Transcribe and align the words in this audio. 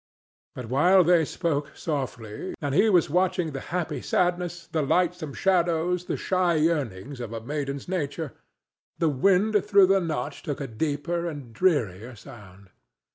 But 0.55 0.65
while 0.67 1.03
they 1.03 1.25
spoke 1.25 1.77
softly, 1.77 2.55
and 2.59 2.73
he 2.73 2.89
was 2.89 3.07
watching 3.07 3.51
the 3.51 3.59
happy 3.69 4.01
sadness, 4.01 4.65
the 4.65 4.81
lightsome 4.81 5.35
shadows, 5.35 6.05
the 6.05 6.17
shy 6.17 6.55
yearnings, 6.55 7.19
of 7.19 7.33
a 7.33 7.39
maiden's 7.39 7.87
nature, 7.87 8.33
the 8.97 9.09
wind 9.09 9.63
through 9.63 9.85
the 9.85 10.01
Notch 10.01 10.41
took 10.41 10.59
a 10.59 10.65
deeper 10.65 11.27
and 11.27 11.53
drearier 11.53 12.15
sound. 12.15 12.71